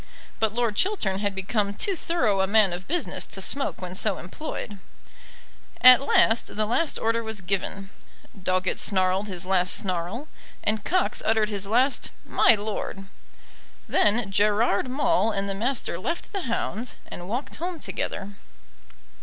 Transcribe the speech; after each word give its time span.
But 0.39 0.55
Lord 0.55 0.75
Chiltern 0.75 1.19
had 1.19 1.35
become 1.35 1.75
too 1.75 1.95
thorough 1.95 2.41
a 2.41 2.47
man 2.47 2.73
of 2.73 2.87
business 2.87 3.27
to 3.27 3.39
smoke 3.39 3.83
when 3.83 3.93
so 3.93 4.17
employed. 4.17 4.79
At 5.79 6.01
last 6.01 6.55
the 6.55 6.65
last 6.65 6.97
order 6.97 7.21
was 7.21 7.39
given, 7.41 7.91
Doggett 8.35 8.79
snarled 8.79 9.27
his 9.27 9.45
last 9.45 9.75
snarl, 9.75 10.27
and 10.63 10.83
Cox 10.83 11.21
uttered 11.23 11.49
his 11.49 11.67
last 11.67 12.09
"My 12.25 12.55
lord." 12.55 13.09
Then 13.87 14.31
Gerard 14.31 14.89
Maule 14.89 15.31
and 15.33 15.47
the 15.47 15.53
Master 15.53 15.99
left 15.99 16.33
the 16.33 16.49
hounds 16.49 16.95
and 17.05 17.29
walked 17.29 17.57
home 17.57 17.79
together. 17.79 18.33